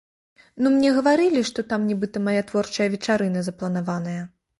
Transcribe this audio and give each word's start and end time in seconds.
Ну, 0.63 0.69
мне 0.75 0.93
гаварылі, 0.95 1.43
што 1.49 1.65
там 1.73 1.85
нібыта 1.89 2.23
мая 2.29 2.41
творчая 2.53 2.87
вечарына 2.95 3.45
запланаваная. 3.49 4.21